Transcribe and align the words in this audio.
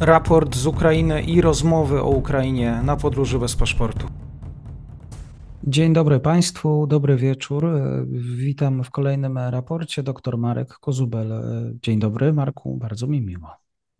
raport 0.00 0.56
z 0.56 0.66
Ukrainy 0.66 1.22
i 1.22 1.40
rozmowy 1.40 2.02
o 2.02 2.08
Ukrainie 2.08 2.80
na 2.84 2.96
podróży 2.96 3.38
bez 3.38 3.56
paszportu. 3.56 4.06
Dzień 5.64 5.92
dobry 5.92 6.20
Państwu, 6.20 6.86
dobry 6.86 7.16
wieczór. 7.16 7.66
Witam 8.36 8.84
w 8.84 8.90
kolejnym 8.90 9.38
raporcie. 9.38 10.02
Dr 10.02 10.38
Marek 10.38 10.68
Kozubel. 10.68 11.32
Dzień 11.82 11.98
dobry, 11.98 12.32
Marku, 12.32 12.76
bardzo 12.76 13.06
mi 13.06 13.20
miło. 13.20 13.50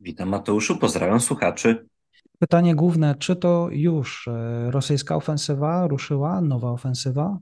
Witam 0.00 0.29
Mateuszu, 0.29 0.77
pozdrawiam 0.77 1.21
słuchaczy. 1.21 1.86
Pytanie 2.39 2.75
główne, 2.75 3.14
czy 3.14 3.37
to 3.37 3.69
już 3.71 4.29
e, 4.29 4.71
rosyjska 4.71 5.17
ofensywa 5.17 5.87
ruszyła, 5.87 6.41
nowa 6.41 6.71
ofensywa? 6.71 7.39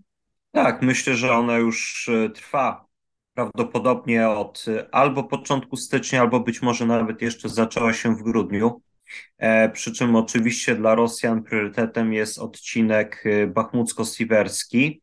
Tak, 0.53 0.83
myślę, 0.83 1.15
że 1.15 1.33
ona 1.33 1.59
już 1.59 2.09
e, 2.09 2.31
trwa 2.31 2.88
prawdopodobnie 3.39 4.29
od 4.29 4.65
e, 4.69 4.95
albo 4.95 5.25
początku 5.25 5.77
stycznia, 5.77 6.21
albo 6.21 6.41
być 6.41 6.63
może 6.63 6.87
nawet 6.87 7.23
jeszcze 7.23 7.49
zaczęła 7.49 7.93
się 7.93 8.17
w 8.17 8.23
grudniu. 8.23 8.83
E, 9.39 9.69
przy 9.69 9.93
czym 9.93 10.17
oczywiście 10.17 10.75
dla 10.75 10.95
Rosjan 10.95 11.43
priorytetem 11.43 12.13
jest 12.13 12.39
odcinek 12.39 13.25
bachmucko-siwerski, 13.47 15.01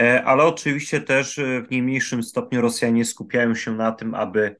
e, 0.00 0.24
ale 0.24 0.44
oczywiście 0.44 1.00
też 1.00 1.40
w 1.66 1.70
nie 1.70 1.82
mniejszym 1.82 2.22
stopniu 2.22 2.60
Rosjanie 2.60 3.04
skupiają 3.04 3.54
się 3.54 3.72
na 3.72 3.92
tym, 3.92 4.14
aby 4.14 4.56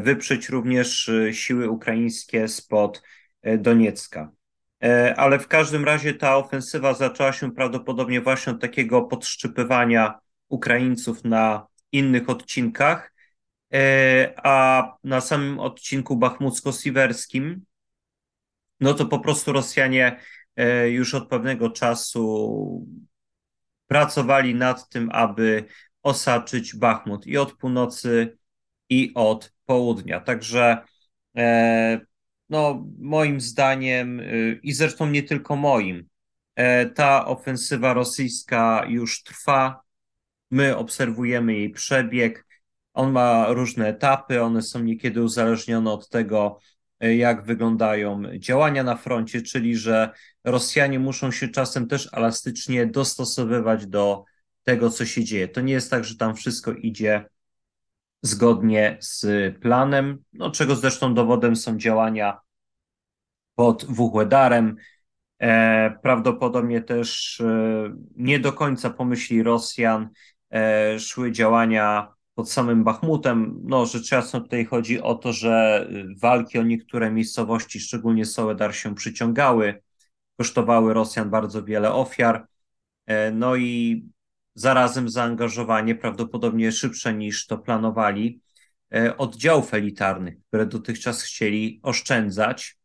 wyprzeć 0.00 0.48
również 0.48 1.10
siły 1.32 1.70
ukraińskie 1.70 2.48
spod 2.48 3.02
Doniecka. 3.58 4.30
Ale 5.16 5.38
w 5.38 5.48
każdym 5.48 5.84
razie 5.84 6.14
ta 6.14 6.36
ofensywa 6.36 6.94
zaczęła 6.94 7.32
się 7.32 7.52
prawdopodobnie 7.52 8.20
właśnie 8.20 8.52
od 8.52 8.60
takiego 8.60 9.02
podszczypywania 9.02 10.18
Ukraińców 10.48 11.24
na 11.24 11.69
innych 11.92 12.30
odcinkach, 12.30 13.12
e, 13.72 14.34
a 14.36 14.84
na 15.04 15.20
samym 15.20 15.58
odcinku 15.58 16.16
bachmucko-siwerskim, 16.16 17.60
no 18.80 18.94
to 18.94 19.06
po 19.06 19.18
prostu 19.18 19.52
Rosjanie 19.52 20.20
e, 20.56 20.90
już 20.90 21.14
od 21.14 21.28
pewnego 21.28 21.70
czasu 21.70 22.86
pracowali 23.86 24.54
nad 24.54 24.88
tym, 24.88 25.10
aby 25.12 25.64
osaczyć 26.02 26.76
Bachmut 26.76 27.26
i 27.26 27.38
od 27.38 27.52
północy, 27.52 28.38
i 28.88 29.12
od 29.14 29.52
południa. 29.66 30.20
Także 30.20 30.78
e, 31.36 32.00
no, 32.48 32.86
moim 32.98 33.40
zdaniem, 33.40 34.22
i 34.62 34.72
zresztą 34.72 35.06
nie 35.06 35.22
tylko 35.22 35.56
moim, 35.56 36.08
ta 36.94 37.26
ofensywa 37.26 37.94
rosyjska 37.94 38.84
już 38.88 39.22
trwa. 39.22 39.80
My 40.50 40.76
obserwujemy 40.76 41.54
jej 41.54 41.70
przebieg. 41.70 42.46
On 42.92 43.12
ma 43.12 43.46
różne 43.48 43.88
etapy, 43.88 44.42
one 44.42 44.62
są 44.62 44.80
niekiedy 44.80 45.22
uzależnione 45.22 45.92
od 45.92 46.08
tego, 46.08 46.58
e, 47.00 47.16
jak 47.16 47.44
wyglądają 47.44 48.22
działania 48.38 48.82
na 48.82 48.96
froncie, 48.96 49.42
czyli 49.42 49.76
że 49.76 50.10
Rosjanie 50.44 50.98
muszą 50.98 51.30
się 51.30 51.48
czasem 51.48 51.88
też 51.88 52.08
elastycznie 52.12 52.86
dostosowywać 52.86 53.86
do 53.86 54.24
tego, 54.62 54.90
co 54.90 55.06
się 55.06 55.24
dzieje. 55.24 55.48
To 55.48 55.60
nie 55.60 55.72
jest 55.72 55.90
tak, 55.90 56.04
że 56.04 56.16
tam 56.16 56.34
wszystko 56.34 56.72
idzie 56.72 57.24
zgodnie 58.22 58.98
z 59.00 59.26
planem, 59.58 60.18
no, 60.32 60.50
czego 60.50 60.76
zresztą 60.76 61.14
dowodem 61.14 61.56
są 61.56 61.78
działania 61.78 62.40
pod 63.54 63.84
Wuchłedarem. 63.84 64.76
E, 65.38 65.98
prawdopodobnie 66.02 66.82
też 66.82 67.40
e, 67.40 67.44
nie 68.16 68.40
do 68.40 68.52
końca 68.52 68.90
pomyśli 68.90 69.42
Rosjan 69.42 70.08
szły 70.98 71.32
działania 71.32 72.14
pod 72.34 72.50
samym 72.50 72.84
Bachmutem. 72.84 73.60
No, 73.64 73.86
rzecz 73.86 74.12
jasna 74.12 74.40
tutaj 74.40 74.64
chodzi 74.64 75.00
o 75.00 75.14
to, 75.14 75.32
że 75.32 75.86
y, 75.90 76.14
walki 76.20 76.58
o 76.58 76.62
niektóre 76.62 77.10
miejscowości, 77.10 77.80
szczególnie 77.80 78.24
Soledar, 78.24 78.74
się 78.74 78.94
przyciągały, 78.94 79.82
kosztowały 80.36 80.94
Rosjan 80.94 81.30
bardzo 81.30 81.64
wiele 81.64 81.92
ofiar. 81.92 82.46
E, 83.06 83.30
no 83.30 83.56
i 83.56 84.02
zarazem 84.54 85.08
zaangażowanie 85.08 85.94
prawdopodobnie 85.94 86.72
szybsze 86.72 87.14
niż 87.14 87.46
to 87.46 87.58
planowali 87.58 88.40
e, 88.94 89.16
oddziałów 89.16 89.74
elitarnych, 89.74 90.34
które 90.48 90.66
dotychczas 90.66 91.22
chcieli 91.22 91.80
oszczędzać. 91.82 92.78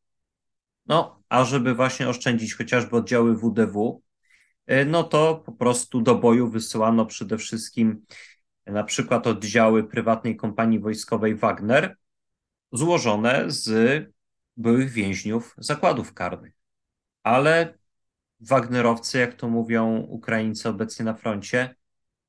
No, 0.85 1.23
a 1.29 1.43
żeby 1.43 1.75
właśnie 1.75 2.09
oszczędzić 2.09 2.55
chociażby 2.55 2.95
oddziały 2.95 3.35
WDW, 3.35 4.01
E, 4.01 4.04
no 4.85 5.03
to 5.03 5.35
po 5.45 5.51
prostu 5.51 6.01
do 6.01 6.15
boju 6.15 6.49
wysyłano 6.49 7.05
przede 7.05 7.37
wszystkim 7.37 8.05
na 8.65 8.83
przykład 8.83 9.27
oddziały 9.27 9.83
prywatnej 9.83 10.35
kompanii 10.35 10.79
wojskowej 10.79 11.35
Wagner, 11.35 11.97
złożone 12.71 13.51
z 13.51 13.69
byłych 14.57 14.89
więźniów 14.89 15.55
zakładów 15.57 16.13
karnych. 16.13 16.53
Ale 17.23 17.77
Wagnerowcy, 18.39 19.19
jak 19.19 19.33
to 19.33 19.49
mówią 19.49 19.97
Ukraińcy 19.97 20.69
obecnie 20.69 21.05
na 21.05 21.13
froncie, 21.13 21.75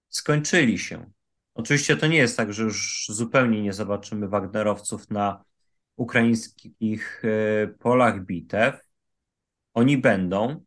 skończyli 0.09 0.79
się. 0.79 1.11
Oczywiście 1.55 1.97
to 1.97 2.07
nie 2.07 2.19
jest 2.19 2.37
tak, 2.37 2.53
że 2.53 2.63
już 2.63 3.07
zupełnie 3.09 3.63
nie 3.63 3.73
zobaczymy 3.73 4.29
Wagnerowców 4.29 5.11
na 5.11 5.45
ukraińskich 5.97 7.23
e, 7.25 7.67
polach 7.67 8.25
bitew. 8.25 8.81
Oni 9.75 9.99
będą, 9.99 10.65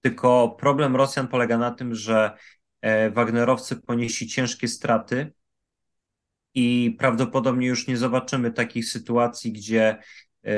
tylko 0.00 0.56
problem 0.60 0.96
Rosjan 0.96 1.28
polega 1.28 1.58
na 1.58 1.70
tym, 1.70 1.94
że 1.94 2.36
e, 2.80 3.10
Wagnerowcy 3.10 3.76
ponieśli 3.76 4.26
ciężkie 4.26 4.68
straty 4.68 5.32
i 6.54 6.96
prawdopodobnie 6.98 7.66
już 7.66 7.86
nie 7.86 7.96
zobaczymy 7.96 8.50
takich 8.52 8.88
sytuacji, 8.88 9.52
gdzie 9.52 9.98
e, 10.44 10.52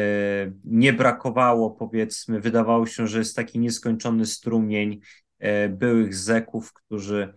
nie 0.64 0.92
brakowało, 0.92 1.70
powiedzmy, 1.70 2.40
wydawało 2.40 2.86
się, 2.86 3.06
że 3.06 3.18
jest 3.18 3.36
taki 3.36 3.58
nieskończony 3.58 4.26
strumień 4.26 5.00
e, 5.38 5.68
byłych 5.68 6.14
zeków, 6.14 6.72
którzy 6.72 7.34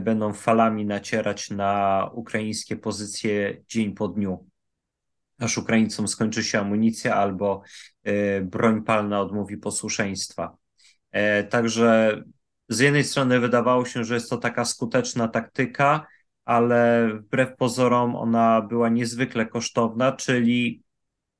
będą 0.00 0.32
falami 0.32 0.86
nacierać 0.86 1.50
na 1.50 2.10
ukraińskie 2.12 2.76
pozycje 2.76 3.62
dzień 3.68 3.94
po 3.94 4.08
dniu, 4.08 4.48
aż 5.38 5.58
Ukraińcom 5.58 6.08
skończy 6.08 6.44
się 6.44 6.58
amunicja 6.58 7.14
albo 7.14 7.62
broń 8.42 8.82
palna 8.82 9.20
odmówi 9.20 9.56
posłuszeństwa. 9.56 10.56
E, 11.12 11.44
także 11.44 12.22
z 12.68 12.78
jednej 12.78 13.04
strony 13.04 13.40
wydawało 13.40 13.84
się, 13.84 14.04
że 14.04 14.14
jest 14.14 14.30
to 14.30 14.36
taka 14.36 14.64
skuteczna 14.64 15.28
taktyka, 15.28 16.06
ale 16.44 17.08
wbrew 17.14 17.56
pozorom 17.56 18.16
ona 18.16 18.62
była 18.62 18.88
niezwykle 18.88 19.46
kosztowna, 19.46 20.12
czyli 20.12 20.82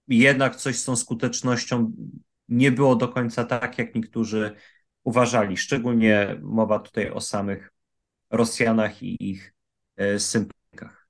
jednak 0.08 0.56
coś 0.56 0.76
z 0.78 0.84
tą 0.84 0.96
skutecznością 0.96 1.92
nie 2.48 2.72
było 2.72 2.96
do 2.96 3.08
końca 3.08 3.44
tak, 3.44 3.78
jak 3.78 3.94
niektórzy 3.94 4.56
uważali. 5.04 5.56
Szczególnie 5.56 6.36
mowa 6.42 6.78
tutaj 6.78 7.10
o 7.10 7.20
samych 7.20 7.72
Rosjanach 8.30 9.02
i 9.02 9.30
ich 9.30 9.54
e, 9.96 10.18
sympatyach. 10.18 11.08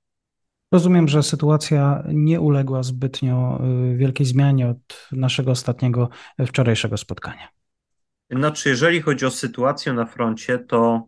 Rozumiem, 0.71 1.07
że 1.07 1.23
sytuacja 1.23 2.03
nie 2.07 2.41
uległa 2.41 2.83
zbytnio 2.83 3.59
e, 3.63 3.95
wielkiej 3.95 4.25
zmianie 4.25 4.67
od 4.67 5.07
naszego 5.11 5.51
ostatniego 5.51 6.09
wczorajszego 6.47 6.97
spotkania. 6.97 7.62
Znaczy, 8.35 8.69
jeżeli 8.69 9.01
chodzi 9.01 9.25
o 9.25 9.31
sytuację 9.31 9.93
na 9.93 10.05
froncie, 10.05 10.59
to 10.59 11.07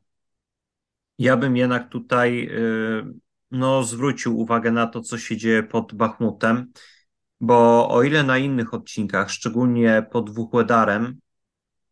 ja 1.18 1.38
bym 1.38 1.58
jednak 1.58 1.90
tutaj 1.90 2.50
y, 2.52 3.04
no, 3.52 3.84
zwrócił 3.84 4.40
uwagę 4.40 4.72
na 4.72 4.88
to, 4.88 5.02
co 5.02 5.18
się 5.18 5.38
dzieje 5.38 5.64
pod 5.64 5.94
Bachmutem, 5.94 6.72
bo 7.40 7.90
o 7.90 8.04
ile 8.04 8.24
na 8.24 8.38
innych 8.38 8.74
odcinkach, 8.74 9.32
szczególnie 9.32 10.06
pod 10.12 10.30
Wuchledarem 10.30 11.20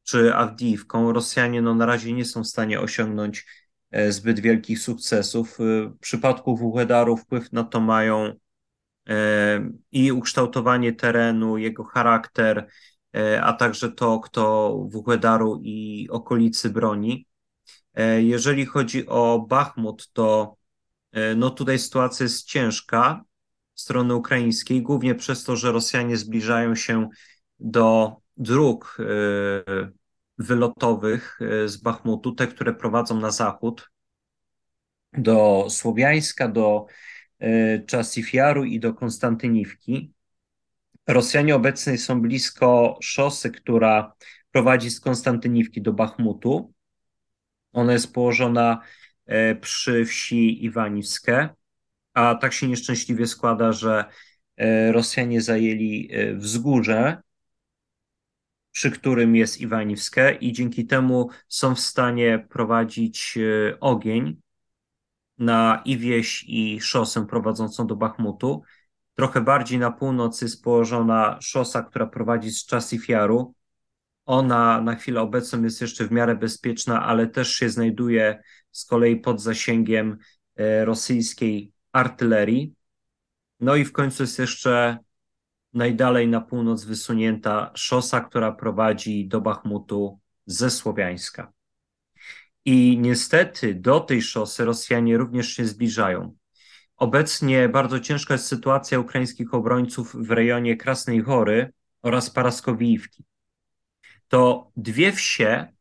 czy 0.03 0.35
Awdijiwką, 0.35 1.13
Rosjanie 1.13 1.61
no, 1.61 1.75
na 1.75 1.85
razie 1.85 2.13
nie 2.13 2.25
są 2.25 2.43
w 2.43 2.47
stanie 2.47 2.79
osiągnąć 2.79 3.45
e, 3.91 4.11
zbyt 4.11 4.39
wielkich 4.39 4.79
sukcesów. 4.79 5.59
Y, 5.59 5.89
w 5.89 5.99
przypadku 5.99 6.57
Wuchledaru 6.57 7.17
wpływ 7.17 7.51
na 7.51 7.63
to 7.63 7.79
mają 7.79 8.33
e, 9.09 9.69
i 9.91 10.11
ukształtowanie 10.11 10.93
terenu, 10.93 11.57
jego 11.57 11.83
charakter, 11.83 12.67
a 13.41 13.53
także 13.53 13.91
to, 13.91 14.19
kto 14.19 14.73
Wuchledaru 14.89 15.59
i 15.63 16.07
okolicy 16.11 16.69
broni. 16.69 17.27
E, 17.93 18.23
jeżeli 18.23 18.65
chodzi 18.65 19.07
o 19.07 19.45
Bachmut, 19.49 20.09
to 20.13 20.57
e, 21.11 21.35
no 21.35 21.49
tutaj 21.49 21.79
sytuacja 21.79 22.23
jest 22.23 22.47
ciężka 22.47 23.23
strony 23.75 24.15
ukraińskiej, 24.15 24.81
głównie 24.81 25.15
przez 25.15 25.43
to, 25.43 25.55
że 25.55 25.71
Rosjanie 25.71 26.17
zbliżają 26.17 26.75
się 26.75 27.09
do 27.59 28.15
dróg 28.37 28.97
wylotowych 30.37 31.39
z 31.65 31.77
Bachmutu, 31.77 32.31
te, 32.31 32.47
które 32.47 32.73
prowadzą 32.73 33.19
na 33.19 33.31
zachód, 33.31 33.91
do 35.13 35.67
Słowiańska, 35.69 36.47
do 36.47 36.85
Czasifiaru 37.87 38.63
i 38.63 38.79
do 38.79 38.93
Konstantyniwki. 38.93 40.12
Rosjanie 41.07 41.55
obecnie 41.55 41.97
są 41.97 42.21
blisko 42.21 42.97
szosy, 43.01 43.51
która 43.51 44.13
prowadzi 44.51 44.89
z 44.89 44.99
Konstantyniwki 44.99 45.81
do 45.81 45.93
Bachmutu. 45.93 46.73
Ona 47.73 47.93
jest 47.93 48.13
położona 48.13 48.81
e, 49.25 49.55
przy 49.55 50.05
wsi 50.05 50.65
Iwaniwskie, 50.65 51.49
a 52.13 52.35
tak 52.35 52.53
się 52.53 52.67
nieszczęśliwie 52.67 53.27
składa, 53.27 53.71
że 53.71 54.05
Rosjanie 54.91 55.41
zajęli 55.41 56.09
wzgórze, 56.35 57.21
przy 58.71 58.91
którym 58.91 59.35
jest 59.35 59.61
Iwaniwskie 59.61 60.37
i 60.41 60.51
dzięki 60.51 60.85
temu 60.85 61.29
są 61.47 61.75
w 61.75 61.79
stanie 61.79 62.47
prowadzić 62.49 63.37
ogień 63.79 64.41
na 65.37 65.81
i 65.85 65.97
wieś 65.97 66.43
i 66.47 66.81
szosę 66.81 67.27
prowadzącą 67.27 67.87
do 67.87 67.95
Bachmutu. 67.95 68.61
Trochę 69.15 69.41
bardziej 69.41 69.79
na 69.79 69.91
północ 69.91 70.41
jest 70.41 70.63
położona 70.63 71.37
szosa, 71.41 71.83
która 71.83 72.07
prowadzi 72.07 72.51
z 72.51 72.65
Czasifiaru. 72.65 73.53
Ona 74.25 74.81
na 74.81 74.95
chwilę 74.95 75.21
obecną 75.21 75.63
jest 75.63 75.81
jeszcze 75.81 76.07
w 76.07 76.11
miarę 76.11 76.35
bezpieczna, 76.35 77.05
ale 77.05 77.27
też 77.27 77.55
się 77.55 77.69
znajduje 77.69 78.43
z 78.71 78.85
kolei 78.85 79.15
pod 79.15 79.41
zasięgiem 79.41 80.17
e, 80.55 80.85
rosyjskiej 80.85 81.71
artylerii. 81.91 82.73
No 83.59 83.75
i 83.75 83.85
w 83.85 83.91
końcu 83.91 84.23
jest 84.23 84.39
jeszcze 84.39 84.97
najdalej 85.73 86.27
na 86.27 86.41
północ 86.41 86.83
wysunięta 86.83 87.71
szosa, 87.75 88.21
która 88.21 88.51
prowadzi 88.51 89.27
do 89.27 89.41
Bachmutu 89.41 90.19
ze 90.45 90.69
Słowiańska. 90.69 91.51
I 92.65 92.97
niestety 92.97 93.75
do 93.75 93.99
tej 93.99 94.21
szosy 94.21 94.65
Rosjanie 94.65 95.17
również 95.17 95.47
się 95.47 95.65
zbliżają. 95.65 96.35
Obecnie 96.97 97.69
bardzo 97.69 97.99
ciężka 97.99 98.33
jest 98.33 98.47
sytuacja 98.47 98.99
ukraińskich 98.99 99.53
obrońców 99.53 100.15
w 100.27 100.31
rejonie 100.31 100.77
Krasnej 100.77 101.21
Hory 101.21 101.73
oraz 102.01 102.29
Paraskowijówki. 102.29 103.23
To 104.27 104.71
dwie 104.77 105.11
wsie 105.11 105.73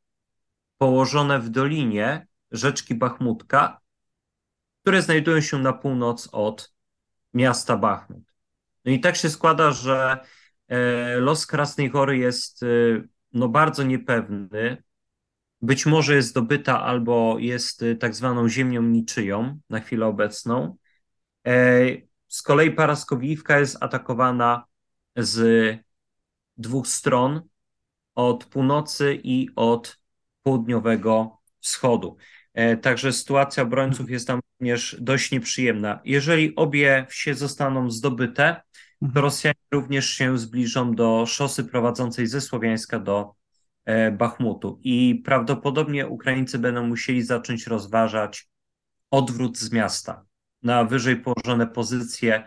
położone 0.79 1.41
w 1.41 1.49
dolinie 1.49 2.27
rzeczki 2.51 2.95
Bachmutka, 2.95 3.81
które 4.83 5.03
znajdują 5.03 5.41
się 5.41 5.59
na 5.59 5.73
północ 5.73 6.29
od 6.33 6.75
miasta 7.35 7.77
Bachmut. 7.77 8.25
No 8.85 8.93
i 8.93 9.01
tak 9.01 9.17
się 9.17 9.31
składa, 9.31 9.71
że 9.71 10.19
e, 10.69 11.17
los 11.17 11.47
Krasnej 11.47 11.91
Hory 11.91 12.19
jest 12.19 12.63
e, 12.63 12.67
no, 13.33 13.49
bardzo 13.49 13.83
niepewny. 13.83 14.83
Być 15.61 15.87
może 15.87 16.15
jest 16.15 16.29
zdobyta 16.29 16.83
albo 16.83 17.39
jest 17.39 17.83
e, 17.83 17.95
tak 17.95 18.15
zwaną 18.15 18.49
ziemią 18.49 18.83
niczyją 18.83 19.61
na 19.71 19.81
chwilę 19.81 20.07
obecną. 20.07 20.77
Z 22.29 22.43
kolei 22.43 22.71
Paraskowijka 22.71 23.59
jest 23.59 23.77
atakowana 23.81 24.65
z 25.17 25.79
dwóch 26.57 26.87
stron, 26.87 27.43
od 28.15 28.45
północy 28.45 29.21
i 29.25 29.49
od 29.57 30.01
południowego 30.43 31.39
wschodu. 31.61 32.17
E, 32.55 32.77
także 32.77 33.13
sytuacja 33.13 33.63
obrońców 33.63 34.11
jest 34.11 34.27
tam 34.27 34.41
również 34.61 34.97
dość 35.01 35.31
nieprzyjemna. 35.31 36.01
Jeżeli 36.05 36.57
obie 36.57 37.07
wsie 37.09 37.35
zostaną 37.35 37.91
zdobyte, 37.91 38.63
to 39.01 39.07
mhm. 39.07 39.25
Rosjanie 39.25 39.55
również 39.73 40.07
się 40.11 40.39
zbliżą 40.39 40.95
do 40.95 41.27
szosy 41.27 41.65
prowadzącej 41.65 42.27
ze 42.27 42.41
Słowiańska 42.41 42.99
do 42.99 43.35
e, 43.85 44.11
Bachmutu 44.11 44.81
i 44.83 45.23
prawdopodobnie 45.25 46.07
Ukraińcy 46.07 46.59
będą 46.59 46.87
musieli 46.87 47.23
zacząć 47.23 47.67
rozważać 47.67 48.49
odwrót 49.11 49.59
z 49.59 49.73
miasta 49.73 50.25
na 50.63 50.85
wyżej 50.85 51.17
położone 51.17 51.67
pozycje 51.67 52.45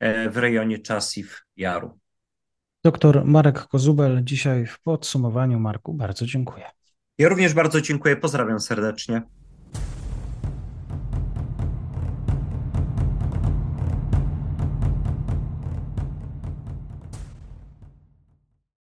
e, 0.00 0.30
w 0.30 0.36
rejonie 0.36 0.78
Czasiw 0.78 1.40
Jaru. 1.56 1.98
Doktor 2.84 3.24
Marek 3.24 3.66
Kozubel 3.66 4.24
dzisiaj 4.24 4.66
w 4.66 4.80
podsumowaniu. 4.80 5.60
Marku, 5.60 5.94
bardzo 5.94 6.26
dziękuję. 6.26 6.64
Ja 7.18 7.28
również 7.28 7.54
bardzo 7.54 7.80
dziękuję. 7.80 8.16
Pozdrawiam 8.16 8.60
serdecznie. 8.60 9.22